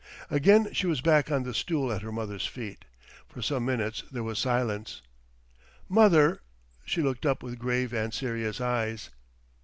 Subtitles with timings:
[0.31, 2.85] Again she was back on the stool at her mother's feet.
[3.27, 5.03] For some minutes there was silence.
[5.87, 6.41] "Mother!"
[6.85, 9.11] She looked up with grave and serious eyes.